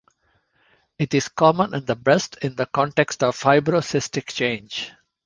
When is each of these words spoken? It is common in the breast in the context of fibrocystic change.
It 0.97 1.13
is 1.13 1.27
common 1.29 1.75
in 1.75 1.85
the 1.85 1.95
breast 1.95 2.37
in 2.41 2.55
the 2.55 2.65
context 2.65 3.21
of 3.21 3.37
fibrocystic 3.37 4.29
change. 4.29 4.91